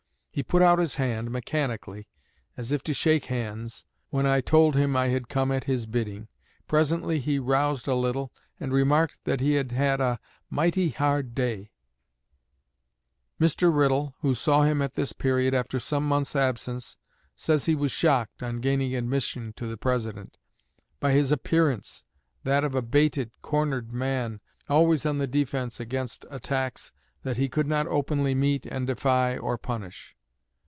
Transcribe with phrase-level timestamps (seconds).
[0.33, 2.07] He put out his hand, mechanically,
[2.55, 6.29] as if to shake hands, when I told him I had come at his bidding.
[6.69, 11.69] Presently he roused a little, and remarked that he had had 'a mighty hard day.'"
[13.41, 13.75] Mr.
[13.75, 16.95] Riddle, who saw him at this period, after some months' absence,
[17.35, 20.37] says he was shocked, on gaining admission to the President,
[21.01, 22.05] "by his appearance
[22.45, 24.39] that of a baited, cornered man,
[24.69, 26.93] always on the defense against attacks
[27.23, 30.15] that he could not openly meet and defy or punish."